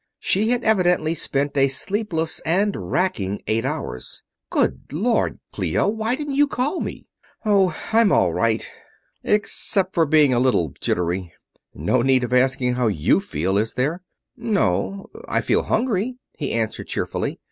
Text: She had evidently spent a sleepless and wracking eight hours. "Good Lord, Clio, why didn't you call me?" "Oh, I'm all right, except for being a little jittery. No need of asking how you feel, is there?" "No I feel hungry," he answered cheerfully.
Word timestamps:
She 0.19 0.49
had 0.49 0.63
evidently 0.63 1.13
spent 1.13 1.55
a 1.55 1.67
sleepless 1.67 2.39
and 2.39 2.75
wracking 2.89 3.43
eight 3.45 3.65
hours. 3.65 4.23
"Good 4.49 4.81
Lord, 4.91 5.37
Clio, 5.51 5.89
why 5.89 6.15
didn't 6.15 6.33
you 6.37 6.47
call 6.47 6.79
me?" 6.81 7.05
"Oh, 7.45 7.77
I'm 7.93 8.11
all 8.11 8.33
right, 8.33 8.67
except 9.23 9.93
for 9.93 10.07
being 10.07 10.33
a 10.33 10.39
little 10.39 10.73
jittery. 10.81 11.33
No 11.75 12.01
need 12.01 12.23
of 12.23 12.33
asking 12.33 12.73
how 12.73 12.87
you 12.87 13.19
feel, 13.19 13.59
is 13.59 13.75
there?" 13.75 14.01
"No 14.35 15.07
I 15.27 15.39
feel 15.39 15.61
hungry," 15.61 16.17
he 16.35 16.51
answered 16.51 16.87
cheerfully. 16.87 17.39